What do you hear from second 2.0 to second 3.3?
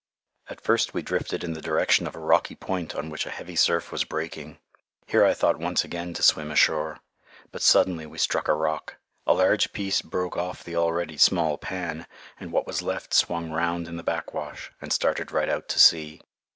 of a rocky point on which a